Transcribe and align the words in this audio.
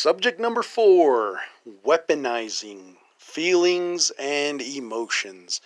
Subject 0.00 0.38
number 0.38 0.62
four 0.62 1.40
weaponizing 1.84 2.94
feelings 3.18 4.12
and 4.16 4.62
emotions. 4.62 5.60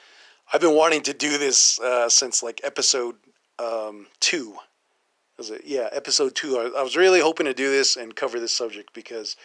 I've 0.50 0.62
been 0.62 0.74
wanting 0.74 1.02
to 1.02 1.12
do 1.12 1.36
this 1.36 1.78
uh, 1.80 2.08
since 2.08 2.42
like 2.42 2.62
episode 2.64 3.16
um, 3.58 4.06
two. 4.20 4.56
Was 5.36 5.50
it? 5.50 5.66
Yeah, 5.66 5.90
episode 5.92 6.34
two. 6.34 6.56
I, 6.56 6.80
I, 6.80 6.82
was 6.82 6.96
really 6.96 7.20
hoping 7.20 7.44
to 7.44 7.52
do 7.52 7.70
this 7.70 7.94
and 7.94 8.16
cover 8.16 8.40
this 8.40 8.56
subject 8.56 8.94
because 8.94 9.36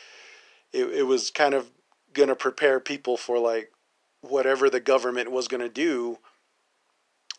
it, 0.72 0.86
it 0.86 1.04
was 1.04 1.32
kind 1.32 1.54
of 1.54 1.70
going 2.14 2.30
to 2.30 2.36
prepare 2.36 2.80
people 2.80 3.18
for 3.18 3.40
like 3.40 3.74
whatever 4.22 4.70
the 4.70 4.80
government 4.80 5.32
was 5.34 5.50
going 5.50 5.60
to 5.60 5.68
do. 5.68 6.18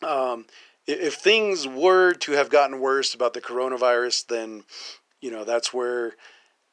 Um, 0.07 0.45
if 0.87 1.15
things 1.15 1.67
were 1.67 2.13
to 2.13 2.33
have 2.33 2.51
gotten 2.51 2.79
worse 2.79 3.15
about 3.15 3.33
the 3.33 3.41
coronavirus, 3.41 4.27
then 4.27 4.65
you 5.23 5.31
know 5.31 5.45
that's 5.45 5.73
where 5.73 6.13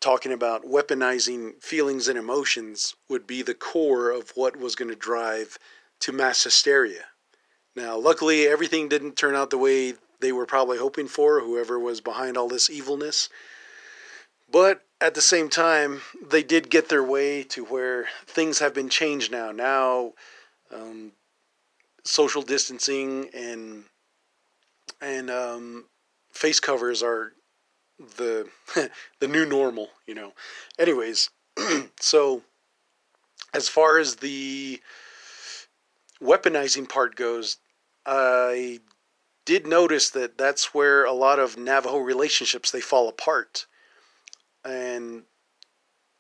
talking 0.05 0.31
about 0.31 0.63
weaponizing 0.65 1.59
feelings 1.63 2.07
and 2.07 2.15
emotions 2.15 2.93
would 3.09 3.25
be 3.25 3.41
the 3.41 3.55
core 3.55 4.11
of 4.11 4.29
what 4.35 4.55
was 4.55 4.75
going 4.75 4.87
to 4.87 4.95
drive 4.95 5.57
to 5.99 6.11
mass 6.11 6.43
hysteria. 6.43 7.05
Now, 7.75 7.97
luckily, 7.97 8.45
everything 8.45 8.87
didn't 8.87 9.15
turn 9.15 9.33
out 9.33 9.49
the 9.49 9.57
way 9.57 9.95
they 10.19 10.31
were 10.31 10.45
probably 10.45 10.77
hoping 10.77 11.07
for, 11.07 11.39
whoever 11.39 11.79
was 11.79 12.01
behind 12.01 12.37
all 12.37 12.47
this 12.47 12.69
evilness. 12.69 13.29
But 14.47 14.83
at 15.01 15.15
the 15.15 15.21
same 15.21 15.49
time, 15.49 16.01
they 16.23 16.43
did 16.43 16.69
get 16.69 16.87
their 16.87 17.03
way 17.03 17.41
to 17.45 17.65
where 17.65 18.05
things 18.27 18.59
have 18.59 18.75
been 18.75 18.89
changed 18.89 19.31
now. 19.31 19.51
Now, 19.51 20.13
um, 20.71 21.13
social 22.03 22.43
distancing 22.43 23.31
and 23.33 23.85
and 25.01 25.31
um, 25.31 25.85
face 26.31 26.59
covers 26.59 27.01
are 27.01 27.33
the 27.99 28.49
the 29.19 29.27
new 29.27 29.45
normal, 29.45 29.89
you 30.05 30.15
know. 30.15 30.33
Anyways, 30.77 31.29
so 31.99 32.41
as 33.53 33.69
far 33.69 33.97
as 33.97 34.17
the 34.17 34.81
weaponizing 36.21 36.87
part 36.89 37.15
goes, 37.15 37.57
I 38.05 38.79
did 39.45 39.67
notice 39.67 40.09
that 40.09 40.37
that's 40.37 40.73
where 40.73 41.05
a 41.05 41.13
lot 41.13 41.39
of 41.39 41.57
Navajo 41.57 41.97
relationships 41.97 42.71
they 42.71 42.81
fall 42.81 43.07
apart. 43.07 43.67
And 44.63 45.23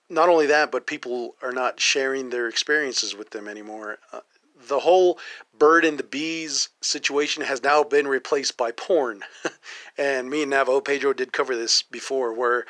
not 0.09 0.29
only 0.29 0.45
that, 0.45 0.71
but 0.71 0.85
people 0.85 1.35
are 1.41 1.51
not 1.51 1.79
sharing 1.79 2.29
their 2.29 2.47
experiences 2.47 3.15
with 3.15 3.31
them 3.31 3.47
anymore. 3.47 3.97
Uh, 4.13 4.19
the 4.67 4.79
whole 4.79 5.19
bird 5.57 5.85
and 5.85 5.97
the 5.97 6.03
bees 6.03 6.69
situation 6.81 7.43
has 7.43 7.63
now 7.63 7.83
been 7.83 8.07
replaced 8.07 8.57
by 8.57 8.71
porn. 8.71 9.23
and 9.97 10.29
me 10.29 10.41
and 10.41 10.51
Navajo 10.51 10.81
Pedro 10.81 11.13
did 11.13 11.33
cover 11.33 11.55
this 11.55 11.81
before, 11.81 12.33
where 12.33 12.65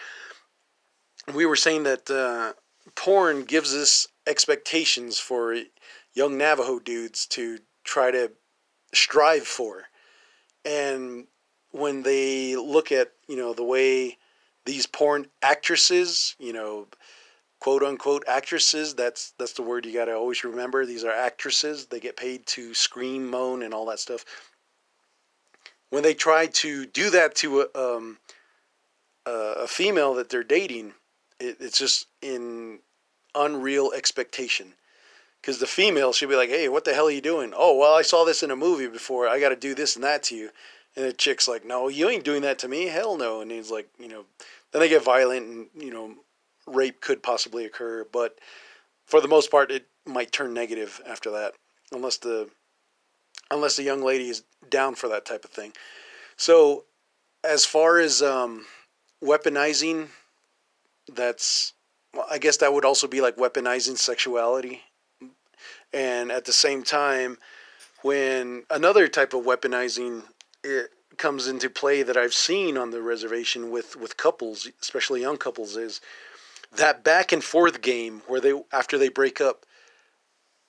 we 1.33 1.45
were 1.45 1.55
saying 1.55 1.83
that 1.83 2.09
uh, 2.09 2.53
porn 2.95 3.43
gives 3.43 3.73
us 3.73 4.07
expectations 4.27 5.19
for 5.19 5.55
young 6.13 6.37
Navajo 6.37 6.79
dudes 6.79 7.25
to 7.27 7.59
try 7.83 8.11
to 8.11 8.31
strive 8.93 9.47
for. 9.47 9.83
And 10.63 11.27
when 11.71 12.03
they 12.03 12.55
look 12.55 12.91
at, 12.91 13.11
you 13.27 13.35
know, 13.35 13.53
the 13.53 13.63
way 13.63 14.17
these 14.65 14.85
porn 14.85 15.27
actresses, 15.41 16.35
you 16.39 16.53
know, 16.53 16.87
quote 17.59 17.83
unquote 17.83 18.23
actresses. 18.27 18.93
That's 18.93 19.33
that's 19.37 19.53
the 19.53 19.61
word 19.61 19.85
you 19.85 19.93
got 19.93 20.05
to 20.05 20.15
always 20.15 20.43
remember. 20.43 20.85
These 20.85 21.03
are 21.03 21.11
actresses. 21.11 21.87
They 21.87 21.99
get 21.99 22.17
paid 22.17 22.45
to 22.47 22.73
scream, 22.73 23.29
moan, 23.29 23.63
and 23.63 23.73
all 23.73 23.85
that 23.87 23.99
stuff. 23.99 24.25
When 25.89 26.03
they 26.03 26.13
try 26.13 26.47
to 26.47 26.85
do 26.85 27.09
that 27.11 27.35
to 27.35 27.61
a, 27.61 27.95
um, 27.95 28.17
a 29.25 29.67
female 29.67 30.13
that 30.15 30.29
they're 30.29 30.43
dating, 30.43 30.93
it, 31.39 31.57
it's 31.59 31.79
just 31.79 32.07
in 32.21 32.79
unreal 33.33 33.91
expectation. 33.95 34.73
Because 35.41 35.59
the 35.59 35.67
female, 35.67 36.11
she'll 36.11 36.29
be 36.29 36.35
like, 36.35 36.49
"Hey, 36.49 36.67
what 36.69 36.85
the 36.85 36.93
hell 36.93 37.07
are 37.07 37.11
you 37.11 37.21
doing?" 37.21 37.53
Oh, 37.55 37.77
well, 37.77 37.93
I 37.93 38.01
saw 38.01 38.25
this 38.25 38.41
in 38.41 38.51
a 38.51 38.55
movie 38.55 38.87
before. 38.87 39.27
I 39.27 39.39
got 39.39 39.49
to 39.49 39.55
do 39.55 39.75
this 39.75 39.95
and 39.95 40.03
that 40.03 40.23
to 40.23 40.35
you. 40.35 40.49
And 40.95 41.05
the 41.05 41.13
chick's 41.13 41.47
like, 41.47 41.63
"No, 41.63 41.87
you 41.87 42.09
ain't 42.09 42.23
doing 42.23 42.41
that 42.41 42.57
to 42.59 42.67
me. 42.67 42.87
Hell 42.87 43.15
no." 43.15 43.41
And 43.41 43.51
he's 43.51 43.69
like, 43.69 43.87
you 43.99 44.07
know, 44.07 44.25
then 44.71 44.81
they 44.81 44.89
get 44.89 45.03
violent 45.03 45.45
and 45.45 45.67
you 45.75 45.91
know 45.91 46.15
rape 46.67 47.01
could 47.01 47.23
possibly 47.23 47.65
occur, 47.65 48.05
but 48.11 48.39
for 49.05 49.21
the 49.21 49.27
most 49.27 49.51
part, 49.51 49.71
it 49.71 49.87
might 50.05 50.31
turn 50.31 50.53
negative 50.53 51.01
after 51.07 51.31
that, 51.31 51.53
unless 51.91 52.17
the 52.17 52.49
unless 53.51 53.75
the 53.75 53.83
young 53.83 54.01
lady 54.01 54.29
is 54.29 54.43
down 54.69 54.95
for 54.95 55.07
that 55.07 55.25
type 55.25 55.45
of 55.45 55.51
thing. 55.51 55.71
So, 56.37 56.85
as 57.43 57.65
far 57.65 57.99
as 57.99 58.21
um, 58.21 58.65
weaponizing, 59.23 60.09
that's 61.13 61.73
I 62.29 62.37
guess 62.37 62.57
that 62.57 62.73
would 62.73 62.85
also 62.85 63.07
be 63.07 63.21
like 63.21 63.37
weaponizing 63.37 63.97
sexuality, 63.97 64.81
and 65.93 66.31
at 66.31 66.45
the 66.45 66.53
same 66.53 66.83
time, 66.83 67.37
when 68.01 68.63
another 68.69 69.07
type 69.07 69.33
of 69.33 69.45
weaponizing 69.45 70.23
it 70.63 70.91
comes 71.17 71.47
into 71.47 71.69
play 71.69 72.03
that 72.03 72.17
I've 72.17 72.33
seen 72.33 72.77
on 72.77 72.91
the 72.91 73.01
reservation 73.01 73.69
with 73.69 73.95
with 73.95 74.17
couples, 74.17 74.67
especially 74.81 75.21
young 75.21 75.37
couples, 75.37 75.75
is 75.75 76.01
that 76.71 77.03
back 77.03 77.31
and 77.31 77.43
forth 77.43 77.81
game 77.81 78.21
where 78.27 78.41
they 78.41 78.53
after 78.71 78.97
they 78.97 79.09
break 79.09 79.39
up, 79.41 79.65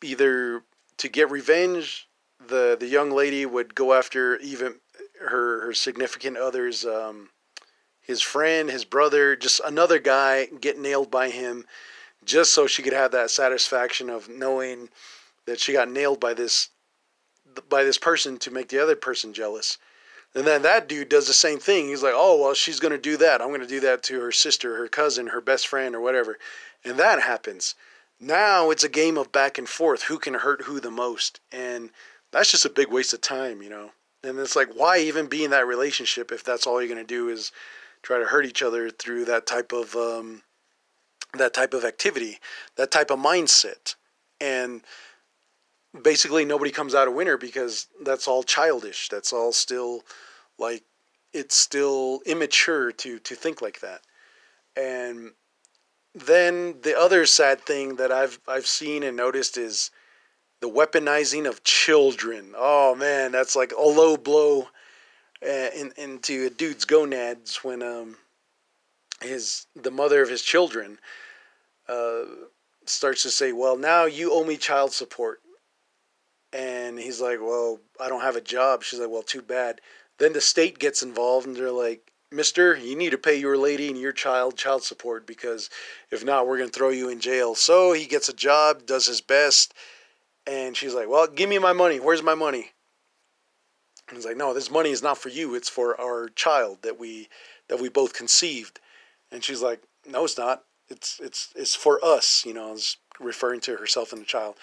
either 0.02 0.62
to 0.98 1.08
get 1.08 1.30
revenge, 1.30 2.08
the 2.44 2.76
the 2.78 2.86
young 2.86 3.10
lady 3.10 3.46
would 3.46 3.74
go 3.74 3.92
after 3.92 4.36
even 4.38 4.76
her 5.20 5.60
her 5.62 5.74
significant 5.74 6.36
other's 6.36 6.84
um, 6.84 7.30
his 8.00 8.22
friend, 8.22 8.70
his 8.70 8.84
brother, 8.84 9.34
just 9.34 9.60
another 9.64 9.98
guy 9.98 10.46
get 10.60 10.78
nailed 10.78 11.10
by 11.10 11.28
him, 11.28 11.64
just 12.24 12.52
so 12.52 12.66
she 12.66 12.82
could 12.82 12.92
have 12.92 13.10
that 13.12 13.30
satisfaction 13.30 14.08
of 14.08 14.28
knowing 14.28 14.88
that 15.46 15.58
she 15.58 15.72
got 15.72 15.90
nailed 15.90 16.20
by 16.20 16.34
this 16.34 16.70
by 17.68 17.82
this 17.84 17.98
person 17.98 18.38
to 18.38 18.50
make 18.50 18.68
the 18.68 18.78
other 18.78 18.96
person 18.96 19.32
jealous. 19.32 19.78
And 20.36 20.46
then 20.46 20.60
that 20.62 20.86
dude 20.86 21.08
does 21.08 21.26
the 21.26 21.32
same 21.32 21.58
thing. 21.58 21.88
He's 21.88 22.02
like, 22.02 22.12
oh, 22.14 22.38
well, 22.38 22.52
she's 22.52 22.78
going 22.78 22.92
to 22.92 22.98
do 22.98 23.16
that. 23.16 23.40
I'm 23.40 23.48
going 23.48 23.62
to 23.62 23.66
do 23.66 23.80
that 23.80 24.02
to 24.04 24.20
her 24.20 24.30
sister, 24.30 24.76
her 24.76 24.86
cousin, 24.86 25.28
her 25.28 25.40
best 25.40 25.66
friend, 25.66 25.94
or 25.94 26.00
whatever. 26.02 26.36
And 26.84 26.98
that 26.98 27.22
happens. 27.22 27.74
Now 28.20 28.70
it's 28.70 28.84
a 28.84 28.90
game 28.90 29.16
of 29.16 29.32
back 29.32 29.56
and 29.56 29.66
forth. 29.66 30.02
Who 30.02 30.18
can 30.18 30.34
hurt 30.34 30.62
who 30.62 30.78
the 30.78 30.90
most? 30.90 31.40
And 31.50 31.88
that's 32.32 32.50
just 32.50 32.66
a 32.66 32.70
big 32.70 32.92
waste 32.92 33.14
of 33.14 33.22
time, 33.22 33.62
you 33.62 33.70
know? 33.70 33.92
And 34.22 34.38
it's 34.38 34.54
like, 34.56 34.68
why 34.74 34.98
even 34.98 35.26
be 35.26 35.42
in 35.42 35.52
that 35.52 35.66
relationship 35.66 36.30
if 36.30 36.44
that's 36.44 36.66
all 36.66 36.82
you're 36.82 36.94
going 36.94 37.00
to 37.00 37.14
do 37.14 37.30
is 37.30 37.50
try 38.02 38.18
to 38.18 38.26
hurt 38.26 38.44
each 38.44 38.62
other 38.62 38.90
through 38.90 39.24
that 39.24 39.46
type 39.46 39.72
of, 39.72 39.96
um, 39.96 40.42
that 41.32 41.54
type 41.54 41.72
of 41.72 41.82
activity, 41.82 42.40
that 42.76 42.90
type 42.90 43.10
of 43.10 43.18
mindset? 43.18 43.94
And 44.38 44.82
basically 46.02 46.44
nobody 46.44 46.70
comes 46.70 46.94
out 46.94 47.08
a 47.08 47.10
winner 47.10 47.36
because 47.36 47.86
that's 48.02 48.28
all 48.28 48.42
childish. 48.42 49.08
That's 49.08 49.32
all 49.32 49.52
still 49.52 50.02
like 50.58 50.84
it's 51.32 51.56
still 51.56 52.20
immature 52.26 52.92
to 52.92 53.18
to 53.18 53.34
think 53.34 53.60
like 53.62 53.80
that. 53.80 54.00
And 54.76 55.32
then 56.14 56.76
the 56.82 56.98
other 56.98 57.26
sad 57.26 57.60
thing 57.60 57.96
that 57.96 58.10
I've 58.12 58.40
I've 58.48 58.66
seen 58.66 59.02
and 59.02 59.16
noticed 59.16 59.56
is 59.56 59.90
the 60.60 60.70
weaponizing 60.70 61.46
of 61.46 61.64
children. 61.64 62.54
Oh 62.56 62.94
man, 62.94 63.32
that's 63.32 63.56
like 63.56 63.72
a 63.72 63.80
low 63.80 64.16
blow 64.16 64.68
uh, 65.46 65.70
in, 65.76 65.92
into 65.96 66.46
a 66.46 66.50
dude's 66.50 66.84
gonads 66.84 67.62
when 67.62 67.82
um 67.82 68.16
his 69.20 69.66
the 69.74 69.90
mother 69.90 70.22
of 70.22 70.28
his 70.28 70.42
children 70.42 70.98
uh, 71.88 72.22
starts 72.84 73.22
to 73.22 73.30
say, 73.30 73.52
"Well, 73.52 73.76
now 73.76 74.04
you 74.04 74.32
owe 74.32 74.44
me 74.44 74.56
child 74.56 74.92
support." 74.92 75.40
And 76.56 76.98
he's 76.98 77.20
like, 77.20 77.40
Well, 77.40 77.80
I 78.00 78.08
don't 78.08 78.22
have 78.22 78.36
a 78.36 78.40
job. 78.40 78.82
She's 78.82 78.98
like, 78.98 79.10
Well, 79.10 79.22
too 79.22 79.42
bad. 79.42 79.80
Then 80.18 80.32
the 80.32 80.40
state 80.40 80.78
gets 80.78 81.02
involved 81.02 81.46
and 81.46 81.54
they're 81.54 81.70
like, 81.70 82.10
Mister, 82.32 82.74
you 82.76 82.96
need 82.96 83.10
to 83.10 83.18
pay 83.18 83.36
your 83.36 83.58
lady 83.58 83.88
and 83.88 83.98
your 83.98 84.12
child 84.12 84.56
child 84.56 84.82
support 84.82 85.26
because 85.26 85.68
if 86.10 86.24
not, 86.24 86.46
we're 86.46 86.56
going 86.56 86.70
to 86.70 86.76
throw 86.76 86.88
you 86.88 87.10
in 87.10 87.20
jail. 87.20 87.54
So 87.54 87.92
he 87.92 88.06
gets 88.06 88.28
a 88.28 88.32
job, 88.32 88.86
does 88.86 89.06
his 89.06 89.20
best. 89.20 89.74
And 90.46 90.76
she's 90.76 90.94
like, 90.94 91.08
Well, 91.08 91.26
give 91.26 91.50
me 91.50 91.58
my 91.58 91.74
money. 91.74 92.00
Where's 92.00 92.22
my 92.22 92.34
money? 92.34 92.70
And 94.08 94.16
he's 94.16 94.24
like, 94.24 94.38
No, 94.38 94.54
this 94.54 94.70
money 94.70 94.90
is 94.90 95.02
not 95.02 95.18
for 95.18 95.28
you. 95.28 95.54
It's 95.54 95.68
for 95.68 96.00
our 96.00 96.30
child 96.30 96.78
that 96.82 96.98
we 96.98 97.28
that 97.68 97.80
we 97.80 97.90
both 97.90 98.14
conceived. 98.14 98.80
And 99.30 99.44
she's 99.44 99.60
like, 99.60 99.82
No, 100.06 100.24
it's 100.24 100.38
not. 100.38 100.64
It's 100.88 101.20
it's 101.22 101.52
it's 101.54 101.74
for 101.74 102.02
us. 102.02 102.44
You 102.46 102.54
know, 102.54 102.74
referring 103.20 103.60
to 103.60 103.76
herself 103.76 104.12
and 104.12 104.22
the 104.22 104.26
child. 104.26 104.56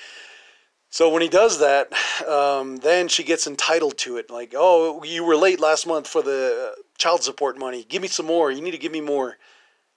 So 0.94 1.10
when 1.10 1.24
he 1.24 1.28
does 1.28 1.58
that, 1.58 1.92
um, 2.28 2.78
then 2.78 3.08
she 3.08 3.24
gets 3.24 3.48
entitled 3.48 3.98
to 3.98 4.18
it. 4.18 4.30
Like, 4.30 4.54
oh, 4.56 5.04
you 5.04 5.24
were 5.24 5.36
late 5.36 5.60
last 5.60 5.88
month 5.88 6.08
for 6.08 6.22
the 6.22 6.76
child 7.00 7.24
support 7.24 7.58
money. 7.58 7.84
Give 7.84 8.00
me 8.00 8.08
some 8.08 8.28
more. 8.28 8.52
You 8.52 8.62
need 8.62 8.74
to 8.74 8.78
give 8.78 8.92
me 8.92 9.02
more. 9.02 9.38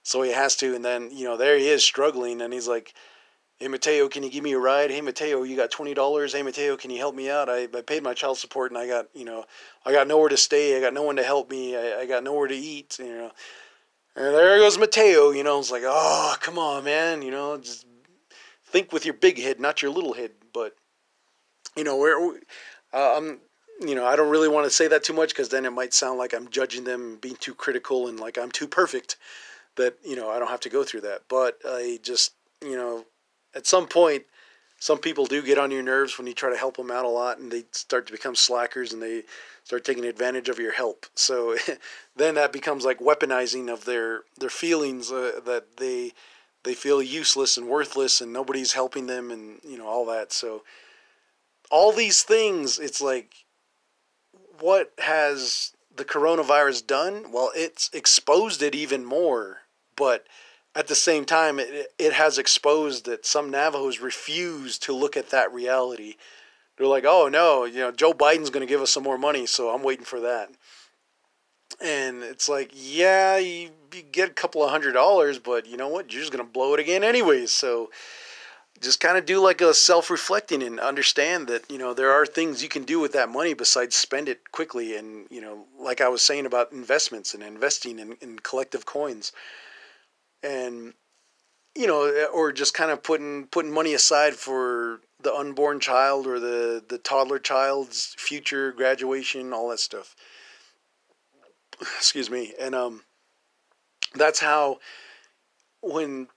So 0.01 0.23
he 0.23 0.31
has 0.31 0.55
to, 0.55 0.73
and 0.73 0.83
then 0.83 1.11
you 1.11 1.25
know 1.25 1.37
there 1.37 1.55
he 1.55 1.69
is 1.69 1.83
struggling, 1.83 2.41
and 2.41 2.51
he's 2.51 2.67
like, 2.67 2.95
"Hey 3.59 3.67
Mateo, 3.67 4.09
can 4.09 4.23
you 4.23 4.31
give 4.31 4.43
me 4.43 4.53
a 4.53 4.57
ride? 4.57 4.89
Hey 4.89 5.01
Mateo, 5.01 5.43
you 5.43 5.55
got 5.55 5.69
twenty 5.69 5.93
dollars? 5.93 6.33
Hey 6.33 6.41
Mateo, 6.41 6.75
can 6.75 6.89
you 6.89 6.97
help 6.97 7.13
me 7.13 7.29
out? 7.29 7.47
I, 7.47 7.65
I 7.65 7.81
paid 7.85 8.01
my 8.01 8.15
child 8.15 8.39
support, 8.39 8.71
and 8.71 8.79
I 8.79 8.87
got 8.87 9.05
you 9.13 9.25
know 9.25 9.45
I 9.85 9.91
got 9.91 10.07
nowhere 10.07 10.29
to 10.29 10.37
stay. 10.37 10.75
I 10.75 10.81
got 10.81 10.95
no 10.95 11.03
one 11.03 11.17
to 11.17 11.23
help 11.23 11.51
me. 11.51 11.75
I, 11.75 11.99
I 11.99 12.05
got 12.07 12.23
nowhere 12.23 12.47
to 12.47 12.55
eat. 12.55 12.97
You 12.97 13.17
know." 13.17 13.31
And 14.15 14.33
there 14.33 14.57
goes 14.57 14.79
Mateo, 14.79 15.29
you 15.29 15.43
know, 15.43 15.59
it's 15.59 15.69
like, 15.69 15.83
oh, 15.85 16.35
come 16.39 16.57
on, 16.57 16.85
man, 16.85 17.21
you 17.21 17.29
know, 17.29 17.55
just 17.59 17.85
think 18.65 18.91
with 18.91 19.05
your 19.05 19.13
big 19.13 19.39
head, 19.39 19.59
not 19.59 19.83
your 19.83 19.91
little 19.91 20.13
head. 20.13 20.31
But, 20.51 20.73
you 21.77 21.83
know, 21.83 22.35
uh, 22.93 23.17
I'm, 23.17 23.39
you 23.79 23.95
know, 23.95 24.05
I 24.05 24.15
don't 24.15 24.29
really 24.29 24.49
want 24.49 24.65
to 24.65 24.69
say 24.69 24.87
that 24.87 25.03
too 25.03 25.13
much 25.13 25.29
because 25.29 25.49
then 25.49 25.65
it 25.65 25.71
might 25.71 25.93
sound 25.93 26.17
like 26.17 26.33
I'm 26.33 26.49
judging 26.49 26.83
them, 26.83 27.17
being 27.21 27.37
too 27.37 27.53
critical, 27.53 28.07
and 28.07 28.19
like 28.19 28.37
I'm 28.37 28.51
too 28.51 28.67
perfect. 28.67 29.17
That 29.75 29.95
you 30.03 30.15
know, 30.15 30.29
I 30.29 30.39
don't 30.39 30.49
have 30.49 30.59
to 30.61 30.69
go 30.69 30.83
through 30.83 31.01
that. 31.01 31.21
But 31.29 31.59
I 31.63 31.99
just, 32.01 32.33
you 32.63 32.75
know, 32.75 33.05
at 33.55 33.67
some 33.67 33.87
point, 33.87 34.23
some 34.79 34.99
people 34.99 35.25
do 35.25 35.41
get 35.41 35.57
on 35.57 35.71
your 35.71 35.83
nerves 35.83 36.17
when 36.17 36.27
you 36.27 36.33
try 36.33 36.49
to 36.49 36.57
help 36.57 36.77
them 36.77 36.91
out 36.91 37.05
a 37.05 37.09
lot 37.09 37.39
and 37.39 37.51
they 37.51 37.63
start 37.71 38.05
to 38.07 38.11
become 38.11 38.35
slackers 38.35 38.93
and 38.93 39.01
they 39.01 39.23
start 39.63 39.83
taking 39.83 40.05
advantage 40.05 40.49
of 40.49 40.59
your 40.59 40.71
help 40.71 41.05
so 41.15 41.55
then 42.15 42.35
that 42.35 42.53
becomes 42.53 42.85
like 42.85 42.99
weaponizing 42.99 43.71
of 43.71 43.85
their 43.85 44.21
their 44.37 44.49
feelings 44.49 45.11
uh, 45.11 45.39
that 45.45 45.77
they 45.77 46.11
they 46.63 46.73
feel 46.73 47.01
useless 47.01 47.57
and 47.57 47.67
worthless 47.67 48.21
and 48.21 48.31
nobody's 48.31 48.73
helping 48.73 49.07
them 49.07 49.31
and 49.31 49.59
you 49.67 49.77
know 49.77 49.87
all 49.87 50.05
that 50.05 50.31
so 50.31 50.63
all 51.69 51.91
these 51.91 52.23
things 52.23 52.79
it's 52.79 53.01
like 53.01 53.45
what 54.59 54.91
has 54.99 55.73
the 55.95 56.05
coronavirus 56.05 56.85
done 56.85 57.31
well 57.31 57.51
it's 57.55 57.89
exposed 57.93 58.61
it 58.61 58.75
even 58.75 59.03
more 59.05 59.59
but 59.95 60.27
at 60.77 60.85
the 60.87 60.95
same 60.95 61.25
time, 61.25 61.59
it, 61.59 61.91
it 61.97 62.13
has 62.13 62.37
exposed 62.37 63.05
that 63.05 63.25
some 63.25 63.49
Navajos 63.49 63.99
refuse 63.99 64.77
to 64.79 64.93
look 64.93 65.17
at 65.17 65.31
that 65.31 65.51
reality. 65.51 66.15
They're 66.77 66.85
like, 66.85 67.03
oh 67.05 67.27
no, 67.27 67.65
you 67.65 67.79
know, 67.79 67.91
Joe 67.91 68.13
Biden's 68.13 68.51
going 68.51 68.65
to 68.65 68.71
give 68.71 68.81
us 68.81 68.91
some 68.91 69.01
more 69.01 69.17
money, 69.17 69.47
so 69.47 69.69
I'm 69.69 69.81
waiting 69.81 70.05
for 70.05 70.19
that. 70.19 70.51
And 71.81 72.23
it's 72.23 72.47
like, 72.47 72.71
yeah, 72.75 73.37
you, 73.37 73.71
you 73.93 74.03
get 74.03 74.29
a 74.29 74.33
couple 74.33 74.63
of 74.63 74.69
hundred 74.69 74.91
dollars, 74.93 75.39
but 75.39 75.67
you 75.67 75.77
know 75.77 75.87
what? 75.87 76.13
You're 76.13 76.21
just 76.21 76.31
going 76.31 76.45
to 76.45 76.51
blow 76.51 76.75
it 76.75 76.79
again 76.79 77.03
anyways. 77.03 77.51
So 77.51 77.89
just 78.81 78.99
kind 78.99 79.17
of 79.17 79.25
do 79.25 79.41
like 79.41 79.61
a 79.61 79.73
self 79.73 80.09
reflecting 80.09 80.61
and 80.63 80.79
understand 80.79 81.47
that, 81.47 81.69
you 81.69 81.77
know, 81.77 81.93
there 81.93 82.11
are 82.11 82.25
things 82.25 82.61
you 82.63 82.69
can 82.69 82.83
do 82.83 82.99
with 82.99 83.13
that 83.13 83.29
money 83.29 83.53
besides 83.53 83.95
spend 83.95 84.29
it 84.29 84.51
quickly. 84.51 84.95
And, 84.95 85.27
you 85.29 85.41
know, 85.41 85.65
like 85.79 86.01
I 86.01 86.09
was 86.09 86.21
saying 86.21 86.45
about 86.45 86.71
investments 86.71 87.33
and 87.33 87.43
investing 87.43 87.99
in, 87.99 88.13
in 88.21 88.39
collective 88.39 88.85
coins 88.85 89.31
and 90.43 90.93
you 91.75 91.85
know, 91.85 92.27
or 92.33 92.51
just 92.51 92.73
kind 92.73 92.89
of 92.89 93.03
putting 93.03 93.45
putting 93.47 93.71
money 93.71 93.93
aside 93.93 94.33
for 94.33 95.01
the 95.21 95.33
unborn 95.33 95.79
child 95.79 96.25
or 96.25 96.39
the 96.39 96.83
the 96.87 96.97
toddler 96.97 97.37
child's 97.37 98.15
future 98.17 98.71
graduation, 98.71 99.53
all 99.53 99.69
that 99.69 99.79
stuff. 99.79 100.15
Excuse 101.81 102.31
me, 102.31 102.53
and 102.59 102.73
um, 102.73 103.03
that's 104.15 104.39
how 104.39 104.79
when 105.81 106.27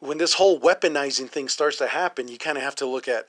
when 0.00 0.18
this 0.18 0.34
whole 0.34 0.58
weaponizing 0.60 1.28
thing 1.28 1.48
starts 1.48 1.78
to 1.78 1.86
happen, 1.86 2.28
you 2.28 2.38
kind 2.38 2.58
of 2.58 2.64
have 2.64 2.76
to 2.76 2.86
look 2.86 3.06
at, 3.06 3.28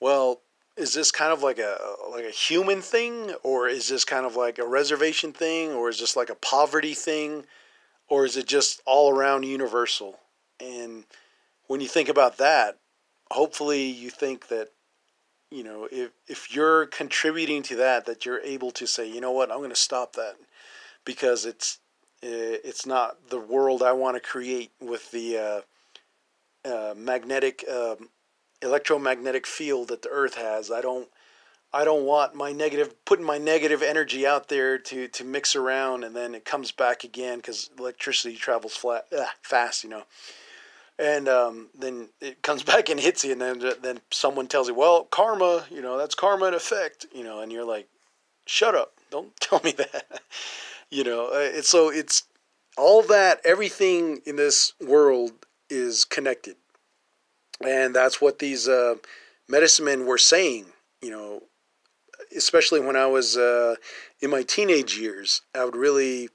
well, 0.00 0.40
is 0.76 0.94
this 0.94 1.10
kind 1.10 1.32
of 1.32 1.42
like 1.42 1.58
a 1.58 1.76
like 2.10 2.24
a 2.24 2.30
human 2.30 2.82
thing, 2.82 3.34
or 3.42 3.68
is 3.68 3.88
this 3.88 4.04
kind 4.04 4.26
of 4.26 4.36
like 4.36 4.58
a 4.58 4.66
reservation 4.66 5.32
thing, 5.32 5.72
or 5.72 5.88
is 5.88 5.98
this 5.98 6.14
like 6.14 6.30
a 6.30 6.36
poverty 6.36 6.94
thing? 6.94 7.44
or 8.08 8.24
is 8.24 8.36
it 8.36 8.46
just 8.46 8.80
all 8.86 9.10
around 9.10 9.44
universal? 9.44 10.18
And 10.60 11.04
when 11.66 11.80
you 11.80 11.88
think 11.88 12.08
about 12.08 12.38
that, 12.38 12.78
hopefully 13.30 13.84
you 13.84 14.10
think 14.10 14.48
that 14.48 14.68
you 15.50 15.62
know 15.62 15.88
if 15.90 16.10
if 16.26 16.54
you're 16.54 16.86
contributing 16.86 17.62
to 17.64 17.76
that 17.76 18.06
that 18.06 18.26
you're 18.26 18.40
able 18.40 18.70
to 18.72 18.86
say, 18.86 19.08
you 19.08 19.20
know 19.20 19.32
what, 19.32 19.50
I'm 19.50 19.58
going 19.58 19.70
to 19.70 19.76
stop 19.76 20.14
that 20.14 20.36
because 21.04 21.44
it's 21.44 21.78
eh, 22.22 22.58
it's 22.64 22.86
not 22.86 23.28
the 23.28 23.40
world 23.40 23.82
I 23.82 23.92
want 23.92 24.16
to 24.16 24.20
create 24.20 24.72
with 24.80 25.10
the 25.10 25.38
uh, 25.38 25.60
uh, 26.64 26.94
magnetic 26.96 27.64
um, 27.70 28.08
electromagnetic 28.62 29.46
field 29.46 29.88
that 29.88 30.02
the 30.02 30.08
earth 30.10 30.34
has. 30.34 30.70
I 30.70 30.80
don't 30.80 31.08
I 31.72 31.84
don't 31.84 32.04
want 32.04 32.34
my 32.34 32.52
negative 32.52 33.04
putting 33.04 33.24
my 33.24 33.38
negative 33.38 33.82
energy 33.82 34.26
out 34.26 34.48
there 34.48 34.78
to 34.78 35.08
to 35.08 35.24
mix 35.24 35.54
around 35.54 36.04
and 36.04 36.14
then 36.16 36.34
it 36.34 36.44
comes 36.44 36.72
back 36.72 37.04
again 37.04 37.38
because 37.38 37.70
electricity 37.78 38.36
travels 38.36 38.76
flat 38.76 39.06
ah, 39.16 39.32
fast, 39.42 39.84
you 39.84 39.90
know. 39.90 40.04
And 40.98 41.28
um, 41.28 41.68
then 41.78 42.08
it 42.20 42.42
comes 42.42 42.62
back 42.64 42.88
and 42.88 42.98
hits 42.98 43.24
you, 43.24 43.32
and 43.32 43.40
then 43.40 43.62
then 43.82 44.00
someone 44.10 44.48
tells 44.48 44.68
you, 44.68 44.74
"Well, 44.74 45.04
karma, 45.04 45.66
you 45.70 45.82
know, 45.82 45.98
that's 45.98 46.14
karma 46.14 46.46
in 46.46 46.54
effect," 46.54 47.06
you 47.14 47.22
know, 47.22 47.40
and 47.40 47.52
you're 47.52 47.64
like, 47.64 47.88
"Shut 48.46 48.74
up! 48.74 48.94
Don't 49.10 49.36
tell 49.40 49.60
me 49.62 49.72
that." 49.72 50.22
you 50.90 51.04
know, 51.04 51.26
uh, 51.26 51.50
it's 51.52 51.68
so 51.68 51.90
it's 51.90 52.24
all 52.76 53.02
that 53.02 53.40
everything 53.44 54.22
in 54.24 54.36
this 54.36 54.72
world 54.80 55.46
is 55.70 56.04
connected, 56.04 56.56
and 57.64 57.94
that's 57.94 58.20
what 58.20 58.38
these 58.38 58.68
uh, 58.68 58.96
medicine 59.48 59.84
men 59.84 60.06
were 60.06 60.18
saying. 60.18 60.66
You 61.02 61.10
know, 61.10 61.42
especially 62.36 62.80
when 62.80 62.96
I 62.96 63.06
was 63.06 63.36
uh, 63.36 63.76
in 64.20 64.30
my 64.30 64.42
teenage 64.42 64.96
years, 64.98 65.42
I 65.54 65.64
would 65.64 65.76
really, 65.76 66.28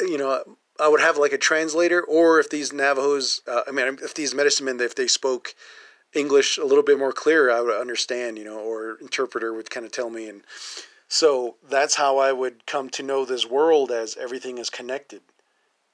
you 0.00 0.18
know, 0.18 0.42
I 0.78 0.88
would 0.88 1.00
have 1.00 1.16
like 1.16 1.32
a 1.32 1.38
translator, 1.38 2.02
or 2.02 2.38
if 2.38 2.50
these 2.50 2.72
Navajos, 2.72 3.40
uh, 3.48 3.62
I 3.66 3.70
mean, 3.70 3.98
if 4.02 4.14
these 4.14 4.34
medicine 4.34 4.66
men, 4.66 4.80
if 4.80 4.94
they 4.94 5.06
spoke 5.06 5.54
English 6.12 6.58
a 6.58 6.64
little 6.64 6.84
bit 6.84 6.98
more 6.98 7.12
clear, 7.12 7.50
I 7.50 7.60
would 7.60 7.80
understand, 7.80 8.38
you 8.38 8.44
know, 8.44 8.58
or 8.58 8.98
interpreter 9.00 9.52
would 9.52 9.70
kind 9.70 9.86
of 9.86 9.92
tell 9.92 10.10
me. 10.10 10.28
And 10.28 10.42
so 11.08 11.56
that's 11.68 11.96
how 11.96 12.18
I 12.18 12.32
would 12.32 12.66
come 12.66 12.90
to 12.90 13.02
know 13.02 13.24
this 13.24 13.46
world 13.46 13.90
as 13.90 14.16
everything 14.16 14.58
is 14.58 14.70
connected. 14.70 15.22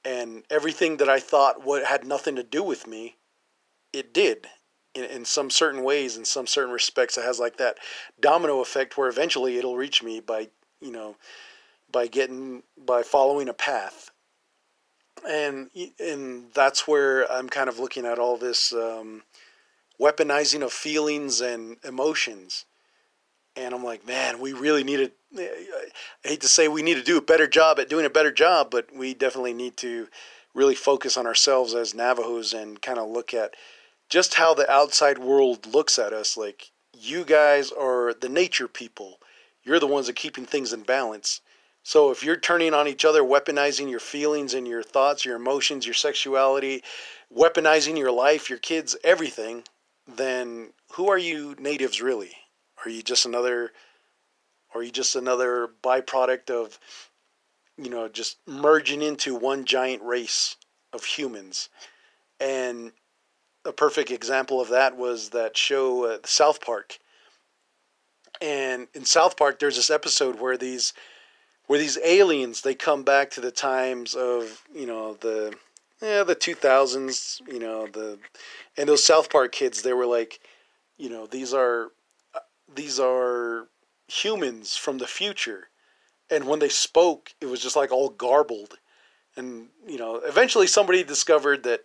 And 0.05 0.43
everything 0.49 0.97
that 0.97 1.09
I 1.09 1.19
thought 1.19 1.65
what 1.65 1.85
had 1.85 2.05
nothing 2.05 2.35
to 2.35 2.43
do 2.43 2.63
with 2.63 2.87
me, 2.87 3.15
it 3.93 4.13
did 4.13 4.47
in, 4.93 5.05
in 5.05 5.25
some 5.25 5.49
certain 5.49 5.83
ways, 5.83 6.17
in 6.17 6.25
some 6.25 6.47
certain 6.47 6.73
respects, 6.73 7.17
it 7.17 7.23
has 7.23 7.39
like 7.39 7.57
that 7.57 7.77
domino 8.19 8.59
effect 8.59 8.97
where 8.97 9.07
eventually 9.07 9.57
it'll 9.57 9.77
reach 9.77 10.03
me 10.03 10.19
by, 10.19 10.49
you 10.81 10.91
know, 10.91 11.15
by 11.91 12.07
getting, 12.07 12.63
by 12.77 13.03
following 13.03 13.49
a 13.49 13.53
path. 13.53 14.11
And, 15.27 15.69
and 15.99 16.47
that's 16.53 16.87
where 16.87 17.31
I'm 17.31 17.47
kind 17.47 17.69
of 17.69 17.79
looking 17.79 18.05
at 18.05 18.19
all 18.19 18.35
this 18.35 18.73
um, 18.73 19.23
weaponizing 19.99 20.63
of 20.63 20.73
feelings 20.73 21.39
and 21.39 21.77
emotions. 21.83 22.65
And 23.55 23.73
I'm 23.73 23.83
like, 23.83 24.05
man, 24.05 24.39
we 24.39 24.53
really 24.53 24.83
need 24.83 25.11
to, 25.35 25.43
I 26.25 26.27
hate 26.27 26.41
to 26.41 26.47
say 26.47 26.67
we 26.67 26.81
need 26.81 26.95
to 26.95 27.03
do 27.03 27.17
a 27.17 27.21
better 27.21 27.47
job 27.47 27.79
at 27.79 27.89
doing 27.89 28.05
a 28.05 28.09
better 28.09 28.31
job, 28.31 28.71
but 28.71 28.93
we 28.95 29.13
definitely 29.13 29.53
need 29.53 29.77
to 29.77 30.07
really 30.53 30.75
focus 30.75 31.17
on 31.17 31.27
ourselves 31.27 31.73
as 31.73 31.93
Navajos 31.93 32.53
and 32.53 32.81
kind 32.81 32.99
of 32.99 33.09
look 33.09 33.33
at 33.33 33.55
just 34.09 34.35
how 34.35 34.53
the 34.53 34.69
outside 34.71 35.17
world 35.17 35.65
looks 35.73 35.99
at 35.99 36.13
us. 36.13 36.35
Like 36.37 36.71
you 36.93 37.23
guys 37.25 37.71
are 37.71 38.13
the 38.13 38.29
nature 38.29 38.67
people. 38.67 39.19
You're 39.63 39.79
the 39.79 39.87
ones 39.87 40.07
that 40.07 40.13
are 40.13 40.21
keeping 40.21 40.45
things 40.45 40.73
in 40.73 40.83
balance. 40.83 41.41
So 41.83 42.11
if 42.11 42.23
you're 42.23 42.37
turning 42.37 42.73
on 42.73 42.87
each 42.87 43.03
other 43.03 43.21
weaponizing 43.23 43.89
your 43.89 43.99
feelings 43.99 44.53
and 44.53 44.67
your 44.67 44.83
thoughts 44.83 45.25
your 45.25 45.35
emotions 45.35 45.85
your 45.85 45.93
sexuality 45.93 46.81
weaponizing 47.35 47.97
your 47.97 48.11
life 48.11 48.49
your 48.49 48.59
kids 48.59 48.95
everything 49.03 49.63
then 50.07 50.71
who 50.93 51.09
are 51.09 51.17
you 51.17 51.55
natives 51.59 52.01
really 52.01 52.31
are 52.85 52.89
you 52.89 53.01
just 53.01 53.25
another 53.25 53.71
are 54.75 54.83
you 54.83 54.91
just 54.91 55.15
another 55.15 55.69
byproduct 55.83 56.49
of 56.49 56.79
you 57.77 57.89
know 57.89 58.07
just 58.07 58.37
merging 58.47 59.01
into 59.01 59.35
one 59.35 59.65
giant 59.65 60.01
race 60.03 60.55
of 60.91 61.03
humans 61.03 61.69
and 62.39 62.91
a 63.65 63.71
perfect 63.71 64.11
example 64.11 64.59
of 64.59 64.69
that 64.69 64.97
was 64.97 65.29
that 65.29 65.55
show 65.55 66.05
uh, 66.05 66.17
South 66.25 66.61
Park. 66.61 66.99
And 68.41 68.87
in 68.93 69.05
South 69.05 69.37
Park, 69.37 69.59
there's 69.59 69.77
this 69.77 69.89
episode 69.89 70.39
where 70.39 70.57
these 70.57 70.93
where 71.67 71.79
these 71.79 71.97
aliens 72.03 72.61
they 72.61 72.75
come 72.75 73.03
back 73.03 73.31
to 73.31 73.41
the 73.41 73.51
times 73.51 74.15
of 74.15 74.63
you 74.75 74.85
know 74.85 75.13
the 75.21 75.55
yeah 76.01 76.23
the 76.23 76.35
2000s 76.35 77.41
you 77.47 77.59
know 77.59 77.87
the 77.87 78.19
and 78.75 78.89
those 78.89 79.03
South 79.03 79.29
Park 79.29 79.53
kids 79.53 79.81
they 79.81 79.93
were 79.93 80.05
like 80.05 80.39
you 80.97 81.09
know 81.09 81.25
these 81.25 81.53
are 81.53 81.91
these 82.73 82.99
are 82.99 83.67
humans 84.07 84.75
from 84.75 84.97
the 84.97 85.07
future 85.07 85.69
and 86.29 86.45
when 86.45 86.59
they 86.59 86.69
spoke 86.69 87.33
it 87.41 87.45
was 87.45 87.61
just 87.61 87.75
like 87.75 87.91
all 87.91 88.09
garbled 88.09 88.77
and 89.35 89.69
you 89.87 89.97
know 89.97 90.17
eventually 90.17 90.67
somebody 90.67 91.03
discovered 91.03 91.63
that 91.63 91.81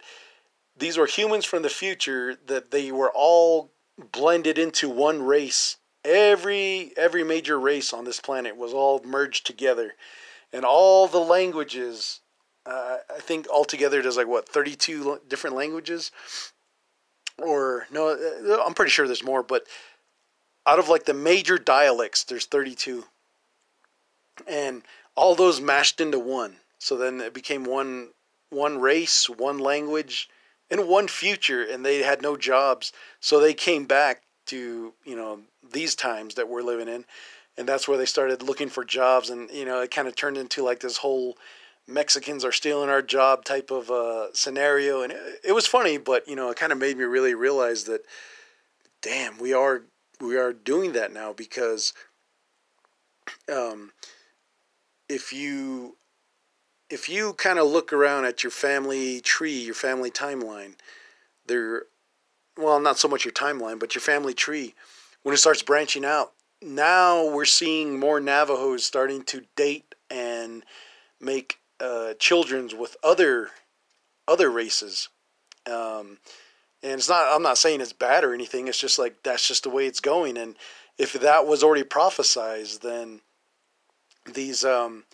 these 0.78 0.96
were 0.96 1.06
humans 1.06 1.44
from 1.44 1.62
the 1.62 1.68
future 1.68 2.36
that 2.46 2.70
they 2.70 2.92
were 2.92 3.10
all 3.14 3.72
blended 4.12 4.58
into 4.58 4.88
one 4.88 5.22
race. 5.22 5.76
Every 6.04 6.92
every 6.96 7.24
major 7.24 7.58
race 7.58 7.92
on 7.92 8.04
this 8.04 8.20
planet 8.20 8.56
was 8.56 8.72
all 8.72 9.02
merged 9.04 9.46
together, 9.46 9.94
and 10.52 10.64
all 10.64 11.08
the 11.08 11.18
languages. 11.18 12.20
Uh, 12.64 12.98
I 13.14 13.20
think 13.20 13.48
altogether 13.48 14.02
there's 14.02 14.16
like 14.16 14.26
what 14.26 14.48
32 14.48 15.22
different 15.26 15.56
languages, 15.56 16.12
or 17.38 17.86
no, 17.90 18.10
uh, 18.10 18.62
I'm 18.64 18.74
pretty 18.74 18.90
sure 18.90 19.06
there's 19.06 19.24
more. 19.24 19.42
But 19.42 19.64
out 20.68 20.78
of 20.78 20.88
like 20.88 21.06
the 21.06 21.14
major 21.14 21.56
dialects, 21.56 22.24
there's 22.24 22.44
32, 22.44 23.04
and 24.46 24.82
all 25.16 25.34
those 25.34 25.60
mashed 25.60 26.00
into 26.00 26.18
one. 26.18 26.56
So 26.78 26.96
then 26.96 27.20
it 27.20 27.32
became 27.32 27.64
one 27.64 28.10
one 28.50 28.78
race, 28.80 29.28
one 29.28 29.58
language, 29.58 30.28
and 30.70 30.88
one 30.88 31.08
future, 31.08 31.62
and 31.62 31.84
they 31.84 32.02
had 32.02 32.22
no 32.22 32.36
jobs. 32.36 32.92
So 33.20 33.40
they 33.40 33.54
came 33.54 33.86
back 33.86 34.22
to 34.46 34.92
you 35.04 35.16
know 35.16 35.40
these 35.72 35.94
times 35.94 36.34
that 36.34 36.48
we're 36.48 36.62
living 36.62 36.88
in, 36.88 37.06
and 37.56 37.66
that's 37.66 37.88
where 37.88 37.98
they 37.98 38.06
started 38.06 38.42
looking 38.42 38.68
for 38.68 38.84
jobs, 38.84 39.30
and 39.30 39.50
you 39.50 39.64
know 39.64 39.80
it 39.80 39.90
kind 39.90 40.06
of 40.06 40.14
turned 40.14 40.36
into 40.36 40.62
like 40.62 40.80
this 40.80 40.98
whole 40.98 41.38
Mexicans 41.86 42.44
are 42.44 42.52
stealing 42.52 42.90
our 42.90 43.00
job 43.00 43.46
type 43.46 43.70
of 43.70 43.90
uh, 43.90 44.32
scenario, 44.34 45.00
and 45.00 45.12
it, 45.12 45.40
it 45.44 45.52
was 45.52 45.66
funny, 45.66 45.96
but 45.96 46.28
you 46.28 46.36
know 46.36 46.50
it 46.50 46.58
kind 46.58 46.72
of 46.72 46.78
made 46.78 46.98
me 46.98 47.04
really 47.04 47.34
realize 47.34 47.84
that, 47.84 48.02
damn, 49.00 49.38
we 49.38 49.54
are 49.54 49.82
we 50.20 50.36
are 50.36 50.52
doing 50.52 50.92
that 50.92 51.12
now 51.12 51.32
because 51.32 51.92
um, 53.52 53.92
if 55.08 55.32
you 55.32 55.96
if 56.90 57.08
you 57.08 57.34
kind 57.34 57.58
of 57.58 57.66
look 57.66 57.92
around 57.92 58.24
at 58.24 58.42
your 58.42 58.50
family 58.50 59.20
tree, 59.20 59.58
your 59.58 59.74
family 59.74 60.10
timeline, 60.10 60.74
there, 61.46 61.82
well, 62.56 62.80
not 62.80 62.98
so 62.98 63.08
much 63.08 63.24
your 63.24 63.32
timeline, 63.32 63.78
but 63.78 63.94
your 63.94 64.00
family 64.00 64.32
tree, 64.32 64.74
when 65.22 65.34
it 65.34 65.38
starts 65.38 65.62
branching 65.62 66.04
out, 66.04 66.32
now 66.62 67.28
we're 67.30 67.44
seeing 67.44 68.00
more 68.00 68.20
Navajos 68.20 68.84
starting 68.84 69.22
to 69.24 69.44
date 69.54 69.94
and 70.10 70.64
make 71.20 71.58
uh, 71.80 72.14
children's 72.18 72.74
with 72.74 72.96
other 73.04 73.50
other 74.26 74.50
races. 74.50 75.08
Um, 75.70 76.18
and 76.82 76.92
it's 76.92 77.08
not. 77.08 77.34
I'm 77.34 77.42
not 77.42 77.58
saying 77.58 77.80
it's 77.80 77.92
bad 77.92 78.24
or 78.24 78.34
anything. 78.34 78.68
It's 78.68 78.78
just 78.78 78.98
like 78.98 79.22
that's 79.22 79.46
just 79.46 79.64
the 79.64 79.70
way 79.70 79.86
it's 79.86 80.00
going. 80.00 80.36
And 80.36 80.56
if 80.96 81.12
that 81.14 81.46
was 81.46 81.62
already 81.62 81.82
prophesized, 81.82 82.80
then 82.80 83.20
these 84.32 84.64
um, 84.64 85.04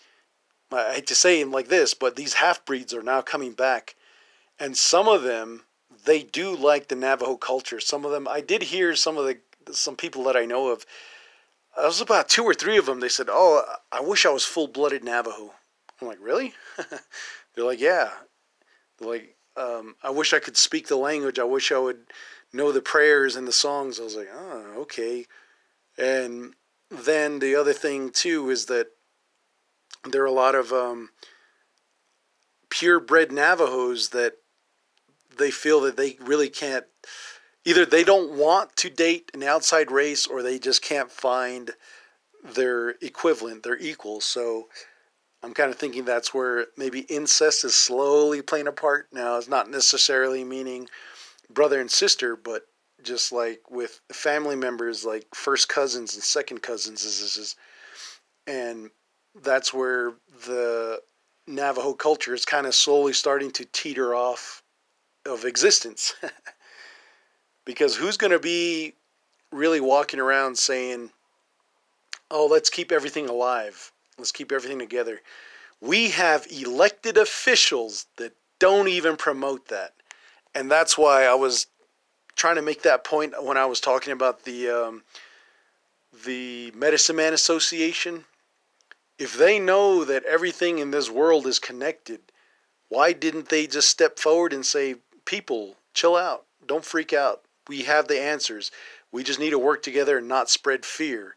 I 0.73 0.95
hate 0.95 1.07
to 1.09 1.15
say 1.15 1.43
them 1.43 1.53
like 1.53 1.69
this, 1.69 1.95
but 1.95 2.17
these 2.17 2.35
half 2.35 2.65
breeds 2.65 2.93
are 2.93 3.03
now 3.03 3.23
coming 3.23 3.53
back, 3.53 3.95
and 4.59 4.77
some 4.77 5.09
of 5.09 5.23
them 5.23 5.63
they 6.05 6.23
do 6.23 6.55
like 6.55 6.89
the 6.89 6.97
Navajo 6.97 7.37
culture. 7.37 7.81
Some 7.81 8.05
of 8.05 8.13
them 8.13 8.29
I 8.29 8.41
did 8.41 8.65
hear 8.65 8.95
some 8.95 9.17
of 9.17 9.25
the 9.25 9.39
some 9.73 9.97
people 9.97 10.25
that 10.25 10.37
I 10.37 10.45
know 10.45 10.69
of. 10.69 10.85
I 11.77 11.87
was 11.87 12.01
about 12.01 12.29
two 12.29 12.45
or 12.45 12.55
three 12.55 12.77
of 12.77 12.87
them. 12.87 13.01
They 13.01 13.09
said, 13.09 13.27
"Oh, 13.31 13.65
I 13.91 14.01
wish 14.01 14.27
I 14.27 14.31
was 14.31 14.45
full 14.45 14.69
blooded 14.69 15.03
Navajo." 15.03 15.55
I'm 16.01 16.09
like, 16.09 16.19
"Really?" 16.21 16.55
They're 17.55 17.65
like, 17.65 17.81
"Yeah." 17.81 18.11
They're 18.99 19.09
like, 19.09 19.34
um, 19.57 19.97
"I 20.03 20.11
wish 20.11 20.33
I 20.33 20.39
could 20.39 20.57
speak 20.57 20.89
the 20.89 20.97
language. 20.97 21.39
I 21.39 21.45
wish 21.45 21.73
I 21.73 21.79
would 21.79 22.07
know 22.53 22.73
the 22.73 22.81
prayers 22.81 23.37
and 23.37 23.47
the 23.47 23.53
songs." 23.53 24.01
I 24.01 24.05
was 24.05 24.17
like, 24.17 24.31
"Oh, 24.33 24.75
okay." 24.83 25.27
And 25.97 26.55
then 26.91 27.39
the 27.39 27.55
other 27.55 27.73
thing 27.73 28.11
too 28.11 28.51
is 28.51 28.67
that 28.67 28.89
there 30.05 30.23
are 30.23 30.27
a 30.27 30.33
lot 30.33 30.55
of 30.55 30.73
um, 30.73 31.11
purebred 32.69 33.33
Navajos 33.33 34.11
that 34.11 34.35
they 35.37 35.51
feel 35.51 35.81
that 35.81 35.97
they 35.97 36.17
really 36.21 36.49
can't 36.49 36.87
either 37.65 37.87
they 37.87 38.05
don't 38.05 38.33
want 38.33 38.77
to 38.77 38.91
date 38.91 39.31
an 39.35 39.43
outside 39.43 39.91
race 39.91 40.27
or 40.27 40.43
they 40.43 40.59
just 40.59 40.83
can't 40.83 41.11
find 41.11 41.73
their 42.43 42.91
equivalent, 43.01 43.63
their 43.63 43.79
equal. 43.79 44.21
So 44.21 44.69
I'm 45.45 45.53
kind 45.53 45.71
of 45.71 45.77
thinking 45.77 46.07
that's 46.07 46.33
where 46.33 46.67
maybe 46.79 47.01
incest 47.01 47.65
is 47.65 47.75
slowly 47.75 48.41
playing 48.41 48.67
a 48.67 48.73
part. 48.73 49.09
Now, 49.13 49.37
it's 49.37 49.47
not 49.47 49.71
necessarily 49.71 50.43
meaning 50.43 50.89
brother 51.51 51.81
and 51.83 51.91
sister, 51.91 52.35
but 52.35 52.63
just 53.03 53.31
like 53.31 53.61
with 53.71 54.01
family 54.11 54.57
members, 54.57 55.05
like 55.05 55.27
first 55.35 55.69
cousins 55.69 56.15
and 56.15 56.23
second 56.23 56.63
cousins, 56.63 57.05
is, 57.05 57.21
is, 57.37 57.57
and 58.47 58.91
that's 59.43 59.75
where 59.75 60.15
the 60.47 61.03
Navajo 61.47 61.93
culture 61.93 62.33
is 62.33 62.47
kind 62.47 62.67
of 62.67 62.75
slowly 62.75 63.13
starting 63.13 63.51
to 63.51 63.67
teeter 63.67 64.15
off 64.15 64.63
of 65.27 65.45
existence. 65.45 66.15
because 67.67 67.97
who's 67.97 68.17
going 68.17 68.33
to 68.33 68.39
be 68.39 68.95
really 69.53 69.81
walking 69.81 70.21
around 70.21 70.57
saying, 70.57 71.11
oh, 72.31 72.47
let's 72.47 72.71
keep 72.71 72.91
everything 72.91 73.29
alive, 73.29 73.93
let's 74.19 74.33
keep 74.33 74.53
everything 74.53 74.79
together? 74.79 75.21
We 75.81 76.11
have 76.11 76.47
elected 76.51 77.17
officials 77.17 78.07
that 78.17 78.35
don't 78.59 78.89
even 78.89 79.17
promote 79.17 79.69
that. 79.69 79.93
And 80.55 80.71
that's 80.71 80.97
why 80.97 81.25
I 81.25 81.35
was 81.35 81.67
trying 82.37 82.57
to 82.57 82.63
make 82.63 82.83
that 82.83 83.05
point 83.05 83.35
when 83.43 83.57
I 83.57 83.67
was 83.67 83.81
talking 83.81 84.13
about 84.13 84.45
the 84.45 84.71
um, 84.71 85.03
the 86.25 86.73
Medicine 86.75 87.17
Man 87.17 87.33
Association 87.33 88.25
if 89.19 89.37
they 89.37 89.59
know 89.59 90.05
that 90.05 90.25
everything 90.25 90.79
in 90.79 90.91
this 90.91 91.11
world 91.11 91.47
is 91.47 91.59
connected, 91.59 92.21
why 92.89 93.13
didn't 93.13 93.49
they 93.49 93.67
just 93.67 93.89
step 93.89 94.19
forward 94.19 94.53
and 94.53 94.67
say, 94.67 94.97
people, 95.25 95.77
chill 95.95 96.17
out, 96.17 96.45
don't 96.67 96.85
freak 96.85 97.13
out. 97.13 97.43
We 97.69 97.83
have 97.83 98.09
the 98.09 98.21
answers. 98.21 98.71
We 99.13 99.23
just 99.23 99.39
need 99.39 99.51
to 99.51 99.59
work 99.59 99.83
together 99.83 100.19
and 100.19 100.29
not 100.29 100.51
spread 100.51 100.85
fear. 100.85 101.35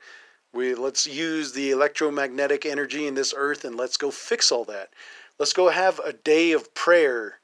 We 0.54 0.75
let's 0.75 1.06
use 1.06 1.51
the 1.51 1.72
electromagnetic 1.72 2.66
energy 2.66 3.08
in 3.08 3.16
this 3.16 3.34
earth 3.36 3.66
and 3.66 3.75
let's 3.75 3.98
go 3.98 4.12
fix 4.12 4.51
all 4.51 4.66
that. 4.66 4.89
Let's 5.39 5.54
go 5.54 5.70
have 5.70 6.00
a 6.00 6.13
day 6.13 6.51
of 6.51 6.74
prayer 6.74 7.39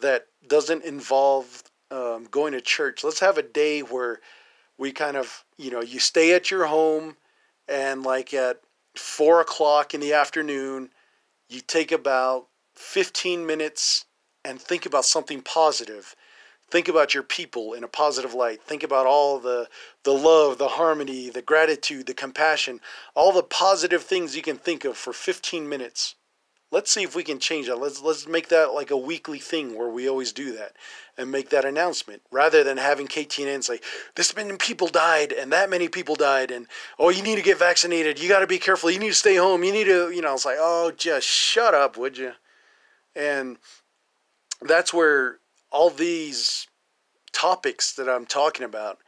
that 0.00 0.26
doesn't 0.46 0.84
involve 0.84 1.64
um, 1.90 2.26
going 2.30 2.52
to 2.52 2.60
church. 2.60 3.04
Let's 3.04 3.20
have 3.20 3.38
a 3.38 3.42
day 3.42 3.80
where 3.80 4.20
we 4.78 4.92
kind 4.92 5.16
of, 5.16 5.44
you 5.56 5.70
know, 5.70 5.82
you 5.82 5.98
stay 6.00 6.34
at 6.34 6.50
your 6.50 6.66
home 6.66 7.16
and 7.68 8.02
like 8.02 8.34
at 8.34 8.60
four 8.96 9.40
o'clock 9.40 9.94
in 9.94 10.00
the 10.00 10.12
afternoon, 10.12 10.90
you 11.48 11.60
take 11.60 11.92
about 11.92 12.46
15 12.74 13.46
minutes 13.46 14.06
and 14.44 14.60
think 14.60 14.86
about 14.86 15.04
something 15.04 15.42
positive. 15.42 16.14
Think 16.70 16.88
about 16.88 17.14
your 17.14 17.22
people 17.22 17.74
in 17.74 17.84
a 17.84 17.88
positive 17.88 18.34
light. 18.34 18.62
Think 18.62 18.82
about 18.82 19.06
all 19.06 19.38
the 19.38 19.68
the 20.02 20.12
love, 20.12 20.58
the 20.58 20.68
harmony, 20.68 21.30
the 21.30 21.42
gratitude, 21.42 22.06
the 22.06 22.14
compassion, 22.14 22.80
all 23.14 23.32
the 23.32 23.42
positive 23.42 24.02
things 24.02 24.36
you 24.36 24.42
can 24.42 24.56
think 24.56 24.84
of 24.84 24.96
for 24.96 25.12
15 25.12 25.68
minutes. 25.68 26.14
Let's 26.74 26.90
see 26.90 27.04
if 27.04 27.14
we 27.14 27.22
can 27.22 27.38
change 27.38 27.68
that. 27.68 27.78
Let's 27.78 28.02
let's 28.02 28.26
make 28.26 28.48
that 28.48 28.74
like 28.74 28.90
a 28.90 28.96
weekly 28.96 29.38
thing 29.38 29.78
where 29.78 29.88
we 29.88 30.08
always 30.08 30.32
do 30.32 30.56
that 30.56 30.72
and 31.16 31.30
make 31.30 31.50
that 31.50 31.64
announcement 31.64 32.22
rather 32.32 32.64
than 32.64 32.78
having 32.78 33.06
KTNN 33.06 33.62
say 33.62 33.78
this 34.16 34.34
many 34.34 34.56
people 34.56 34.88
died 34.88 35.30
and 35.30 35.52
that 35.52 35.70
many 35.70 35.88
people 35.88 36.16
died 36.16 36.50
and 36.50 36.66
oh 36.98 37.10
you 37.10 37.22
need 37.22 37.36
to 37.36 37.42
get 37.42 37.60
vaccinated. 37.60 38.18
You 38.18 38.28
got 38.28 38.40
to 38.40 38.48
be 38.48 38.58
careful. 38.58 38.90
You 38.90 38.98
need 38.98 39.10
to 39.10 39.14
stay 39.14 39.36
home. 39.36 39.62
You 39.62 39.72
need 39.72 39.84
to 39.84 40.10
you 40.10 40.20
know 40.20 40.34
it's 40.34 40.44
like 40.44 40.56
oh 40.58 40.90
just 40.96 41.28
shut 41.28 41.74
up 41.74 41.96
would 41.96 42.18
you? 42.18 42.32
And 43.14 43.58
that's 44.60 44.92
where 44.92 45.38
all 45.74 45.90
these 45.90 46.68
topics 47.32 47.92
that 47.94 48.08
I'm 48.08 48.24
talking 48.24 48.64
about 48.64 48.98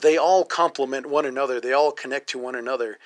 they 0.00 0.16
all 0.16 0.44
complement 0.44 1.06
one 1.06 1.24
another. 1.24 1.60
They 1.60 1.72
all 1.72 1.90
connect 1.92 2.28
to 2.30 2.38
one 2.38 2.54
another 2.54 2.98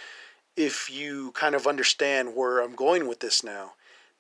if 0.57 0.91
you 0.91 1.33
kind 1.33 1.55
of 1.55 1.67
understand 1.67 2.35
where 2.35 2.61
I'm 2.61 2.75
going 2.75 3.09
with 3.09 3.21
this 3.21 3.43
now. 3.43 3.73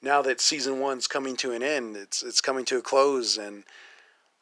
Now 0.02 0.22
that 0.22 0.40
season 0.40 0.80
one's 0.80 1.06
coming 1.06 1.36
to 1.36 1.52
an 1.52 1.62
end, 1.62 1.96
it's 1.96 2.22
it's 2.22 2.40
coming 2.40 2.64
to 2.66 2.78
a 2.78 2.82
close, 2.82 3.38
and 3.38 3.64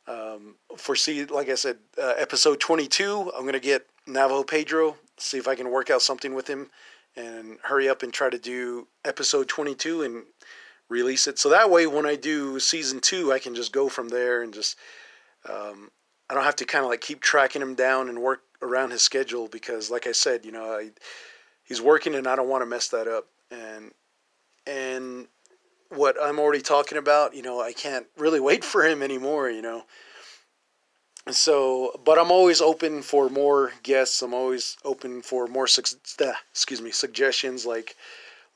um, 0.08 0.56
for 0.76 0.96
see, 0.96 1.24
like 1.24 1.48
I 1.48 1.54
said, 1.54 1.78
uh, 2.02 2.14
episode 2.18 2.60
22, 2.60 3.32
I'm 3.36 3.44
gonna 3.44 3.60
get 3.60 3.86
Navajo 4.06 4.42
Pedro, 4.42 4.96
see 5.18 5.38
if 5.38 5.46
I 5.46 5.54
can 5.54 5.70
work 5.70 5.88
out 5.88 6.02
something 6.02 6.34
with 6.34 6.48
him, 6.48 6.70
and 7.16 7.58
hurry 7.62 7.88
up 7.88 8.02
and 8.02 8.12
try 8.12 8.28
to 8.28 8.38
do 8.38 8.88
episode 9.04 9.48
22 9.48 10.02
and 10.02 10.24
release 10.92 11.26
it. 11.26 11.38
So 11.38 11.48
that 11.48 11.70
way, 11.70 11.86
when 11.86 12.06
I 12.06 12.16
do 12.16 12.60
season 12.60 13.00
two, 13.00 13.32
I 13.32 13.38
can 13.38 13.54
just 13.54 13.72
go 13.72 13.88
from 13.88 14.10
there 14.10 14.42
and 14.42 14.54
just 14.54 14.76
um, 15.48 15.90
I 16.30 16.34
don't 16.34 16.44
have 16.44 16.56
to 16.56 16.64
kind 16.64 16.84
of 16.84 16.90
like 16.90 17.00
keep 17.00 17.20
tracking 17.20 17.62
him 17.62 17.74
down 17.74 18.08
and 18.08 18.22
work 18.22 18.42
around 18.62 18.90
his 18.90 19.02
schedule 19.02 19.48
because, 19.48 19.90
like 19.90 20.06
I 20.06 20.12
said, 20.12 20.44
you 20.44 20.52
know, 20.52 20.64
I 20.64 20.90
he's 21.64 21.80
working 21.80 22.14
and 22.14 22.26
I 22.26 22.36
don't 22.36 22.48
want 22.48 22.62
to 22.62 22.66
mess 22.66 22.88
that 22.88 23.08
up. 23.08 23.26
And 23.50 23.92
and 24.66 25.26
what 25.88 26.16
I'm 26.20 26.38
already 26.38 26.62
talking 26.62 26.98
about, 26.98 27.34
you 27.34 27.42
know, 27.42 27.60
I 27.60 27.72
can't 27.72 28.06
really 28.16 28.40
wait 28.48 28.64
for 28.64 28.84
him 28.84 29.02
anymore, 29.02 29.50
you 29.50 29.62
know. 29.62 29.84
So, 31.30 32.00
but 32.04 32.18
I'm 32.18 32.32
always 32.32 32.60
open 32.60 33.00
for 33.00 33.28
more 33.28 33.72
guests. 33.84 34.22
I'm 34.22 34.34
always 34.34 34.76
open 34.84 35.22
for 35.22 35.46
more, 35.46 35.66
excuse 35.66 36.82
me, 36.82 36.90
suggestions 36.90 37.64
like, 37.64 37.94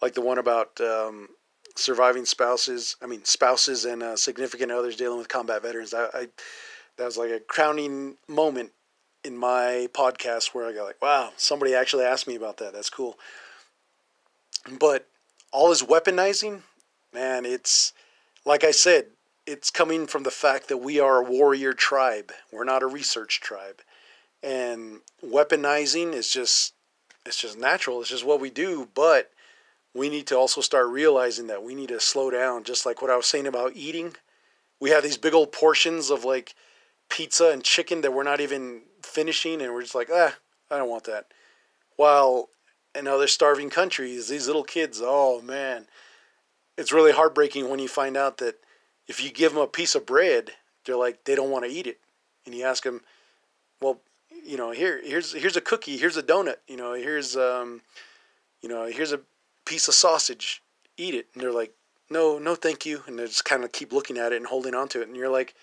like 0.02 0.14
the 0.14 0.20
one 0.20 0.38
about 0.38 0.80
um, 0.80 1.28
surviving 1.76 2.24
spouses. 2.24 2.96
I 3.02 3.06
mean, 3.06 3.24
spouses 3.24 3.84
and 3.84 4.02
uh, 4.02 4.16
significant 4.16 4.72
others 4.72 4.96
dealing 4.96 5.18
with 5.18 5.28
combat 5.28 5.62
veterans. 5.62 5.94
I, 5.94 6.04
I, 6.12 6.28
that 6.96 7.04
was 7.04 7.16
like 7.16 7.30
a 7.30 7.40
crowning 7.40 8.16
moment 8.28 8.72
in 9.24 9.36
my 9.36 9.88
podcast 9.92 10.54
where 10.54 10.66
I 10.66 10.72
got 10.72 10.84
like, 10.84 11.02
wow, 11.02 11.32
somebody 11.36 11.74
actually 11.74 12.04
asked 12.04 12.26
me 12.26 12.34
about 12.34 12.58
that. 12.58 12.72
That's 12.72 12.90
cool. 12.90 13.18
But 14.78 15.06
all 15.52 15.68
this 15.68 15.82
weaponizing, 15.82 16.62
man, 17.12 17.44
it's 17.44 17.92
like 18.44 18.64
I 18.64 18.70
said, 18.70 19.06
it's 19.46 19.70
coming 19.70 20.06
from 20.06 20.22
the 20.22 20.30
fact 20.30 20.68
that 20.68 20.78
we 20.78 20.98
are 20.98 21.18
a 21.18 21.30
warrior 21.30 21.72
tribe. 21.72 22.32
We're 22.52 22.64
not 22.64 22.82
a 22.82 22.86
research 22.86 23.40
tribe. 23.40 23.80
And 24.42 25.00
weaponizing 25.24 26.12
is 26.12 26.30
just 26.30 26.74
it's 27.24 27.40
just 27.40 27.58
natural. 27.58 28.00
It's 28.00 28.10
just 28.10 28.24
what 28.24 28.40
we 28.40 28.50
do, 28.50 28.88
but 28.94 29.30
we 29.96 30.08
need 30.08 30.26
to 30.28 30.36
also 30.36 30.60
start 30.60 30.88
realizing 30.88 31.46
that 31.46 31.62
we 31.62 31.74
need 31.74 31.88
to 31.88 32.00
slow 32.00 32.30
down. 32.30 32.64
Just 32.64 32.86
like 32.86 33.00
what 33.00 33.10
I 33.10 33.16
was 33.16 33.26
saying 33.26 33.46
about 33.46 33.72
eating, 33.74 34.14
we 34.80 34.90
have 34.90 35.02
these 35.02 35.16
big 35.16 35.34
old 35.34 35.52
portions 35.52 36.10
of 36.10 36.24
like 36.24 36.54
pizza 37.08 37.50
and 37.50 37.62
chicken 37.62 38.00
that 38.02 38.12
we're 38.12 38.22
not 38.22 38.40
even 38.40 38.82
finishing, 39.02 39.62
and 39.62 39.72
we're 39.72 39.82
just 39.82 39.94
like, 39.94 40.10
ah, 40.12 40.34
I 40.70 40.78
don't 40.78 40.90
want 40.90 41.04
that. 41.04 41.26
While 41.96 42.50
in 42.94 43.06
other 43.06 43.26
starving 43.26 43.70
countries, 43.70 44.28
these 44.28 44.46
little 44.46 44.64
kids, 44.64 45.00
oh 45.02 45.40
man, 45.40 45.86
it's 46.76 46.92
really 46.92 47.12
heartbreaking 47.12 47.68
when 47.68 47.78
you 47.78 47.88
find 47.88 48.16
out 48.16 48.38
that 48.38 48.56
if 49.06 49.22
you 49.22 49.30
give 49.30 49.52
them 49.52 49.62
a 49.62 49.66
piece 49.66 49.94
of 49.94 50.06
bread, 50.06 50.50
they're 50.84 50.96
like 50.96 51.24
they 51.24 51.34
don't 51.34 51.50
want 51.50 51.64
to 51.64 51.70
eat 51.70 51.86
it, 51.86 52.00
and 52.44 52.54
you 52.54 52.64
ask 52.64 52.84
them, 52.84 53.02
well, 53.80 54.00
you 54.44 54.56
know, 54.56 54.72
here 54.72 55.00
here's 55.02 55.32
here's 55.32 55.56
a 55.56 55.60
cookie, 55.60 55.96
here's 55.96 56.16
a 56.16 56.22
donut, 56.22 56.56
you 56.68 56.76
know, 56.76 56.92
here's 56.94 57.36
um, 57.36 57.80
you 58.60 58.68
know, 58.68 58.86
here's 58.86 59.12
a 59.12 59.20
piece 59.66 59.88
of 59.88 59.94
sausage, 59.94 60.62
eat 60.96 61.14
it, 61.14 61.26
and 61.34 61.42
they're 61.42 61.52
like, 61.52 61.72
no, 62.08 62.38
no, 62.38 62.54
thank 62.54 62.86
you, 62.86 63.02
and 63.06 63.18
they 63.18 63.26
just 63.26 63.44
kind 63.44 63.64
of 63.64 63.72
keep 63.72 63.92
looking 63.92 64.16
at 64.16 64.32
it 64.32 64.36
and 64.36 64.46
holding 64.46 64.74
on 64.74 64.88
to 64.88 65.02
it, 65.02 65.08
and 65.08 65.16
you're 65.16 65.28
like, 65.28 65.54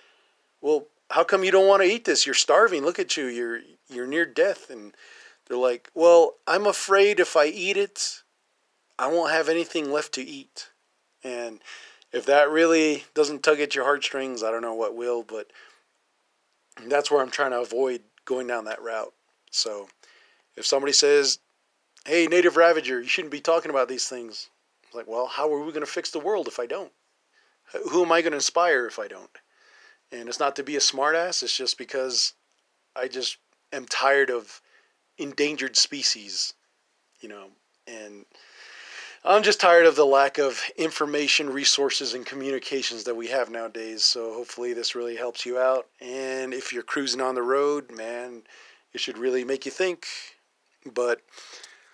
well, 0.61 0.85
how 1.09 1.23
come 1.23 1.43
you 1.43 1.51
don't 1.51 1.67
want 1.67 1.81
to 1.81 1.89
eat 1.89 2.05
this? 2.05 2.25
You're 2.25 2.35
starving. 2.35 2.83
Look 2.83 2.99
at 2.99 3.17
you. 3.17 3.25
You're 3.25 3.61
you're 3.89 4.07
near 4.07 4.25
death, 4.25 4.69
and 4.69 4.93
they're 5.47 5.57
like, 5.57 5.89
well, 5.95 6.35
I'm 6.47 6.67
afraid 6.67 7.19
if 7.19 7.35
I 7.35 7.47
eat 7.47 7.77
it, 7.77 8.21
I 8.99 9.07
won't 9.07 9.31
have 9.31 9.49
anything 9.49 9.91
left 9.91 10.13
to 10.13 10.23
eat, 10.23 10.69
and 11.23 11.59
if 12.11 12.25
that 12.27 12.49
really 12.49 13.05
doesn't 13.15 13.43
tug 13.43 13.59
at 13.59 13.73
your 13.73 13.85
heartstrings, 13.85 14.43
I 14.43 14.51
don't 14.51 14.61
know 14.61 14.75
what 14.75 14.95
will, 14.95 15.23
but 15.23 15.51
that's 16.87 17.09
where 17.09 17.21
I'm 17.21 17.31
trying 17.31 17.51
to 17.51 17.61
avoid 17.61 18.01
going 18.25 18.47
down 18.47 18.65
that 18.65 18.81
route. 18.81 19.13
So 19.49 19.87
if 20.55 20.65
somebody 20.65 20.93
says, 20.93 21.39
hey, 22.05 22.27
native 22.27 22.57
ravager, 22.57 23.01
you 23.01 23.07
shouldn't 23.07 23.31
be 23.31 23.41
talking 23.41 23.71
about 23.71 23.87
these 23.87 24.07
things, 24.07 24.49
like, 24.93 25.07
well, 25.07 25.27
how 25.27 25.51
are 25.53 25.59
we 25.59 25.71
going 25.71 25.85
to 25.85 25.91
fix 25.91 26.11
the 26.11 26.19
world 26.19 26.47
if 26.47 26.59
I 26.59 26.65
don't? 26.65 26.91
Who 27.91 28.03
am 28.03 28.11
I 28.11 28.21
going 28.21 28.31
to 28.31 28.37
inspire 28.37 28.85
if 28.85 28.99
I 28.99 29.07
don't? 29.07 29.37
And 30.11 30.29
it's 30.29 30.39
not 30.39 30.55
to 30.57 30.63
be 30.63 30.75
a 30.75 30.79
smartass, 30.79 31.41
it's 31.41 31.57
just 31.57 31.77
because 31.77 32.33
I 32.95 33.07
just 33.07 33.37
am 33.71 33.85
tired 33.85 34.29
of 34.29 34.61
endangered 35.17 35.75
species, 35.75 36.53
you 37.19 37.29
know, 37.29 37.47
and 37.87 38.25
I'm 39.25 39.41
just 39.41 39.61
tired 39.61 39.85
of 39.85 39.95
the 39.95 40.05
lack 40.05 40.37
of 40.37 40.61
information, 40.77 41.49
resources, 41.49 42.13
and 42.13 42.25
communications 42.25 43.05
that 43.05 43.15
we 43.15 43.27
have 43.27 43.49
nowadays. 43.49 44.03
So 44.03 44.33
hopefully 44.33 44.73
this 44.73 44.95
really 44.95 45.15
helps 45.15 45.45
you 45.45 45.57
out. 45.57 45.87
And 46.01 46.53
if 46.53 46.73
you're 46.73 46.83
cruising 46.83 47.21
on 47.21 47.35
the 47.35 47.41
road, 47.41 47.89
man, 47.89 48.43
it 48.93 48.99
should 48.99 49.17
really 49.17 49.45
make 49.45 49.65
you 49.65 49.71
think. 49.71 50.05
But 50.93 51.21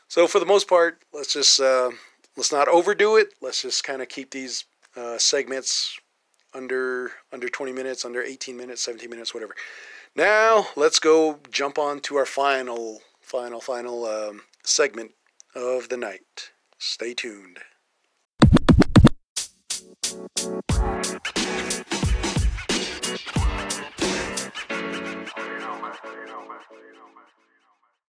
so 0.10 0.28
for 0.28 0.40
the 0.40 0.46
most 0.46 0.68
part, 0.68 1.04
let's 1.14 1.32
just 1.32 1.62
uh, 1.62 1.92
let's 2.36 2.52
not 2.52 2.68
overdo 2.68 3.16
it. 3.16 3.34
Let's 3.42 3.62
just 3.62 3.84
kind 3.84 4.02
of 4.02 4.10
keep 4.10 4.32
these 4.32 4.66
uh, 4.98 5.20
segments 5.20 5.98
under 6.54 7.12
under 7.32 7.48
20 7.48 7.72
minutes, 7.72 8.04
under 8.04 8.24
18 8.24 8.58
minutes, 8.58 8.84
17 8.84 9.10
minutes, 9.10 9.34
whatever. 9.34 9.56
Now 10.16 10.68
let's 10.76 11.00
go 11.00 11.40
jump 11.52 11.78
on 11.78 12.00
to 12.02 12.18
our 12.18 12.26
final, 12.26 13.02
final, 13.22 13.62
final 13.62 14.06
um, 14.06 14.42
segment 14.64 15.12
of 15.56 15.90
the 15.90 15.98
night. 15.98 16.52
Stay 16.80 17.14
tuned. 17.14 17.60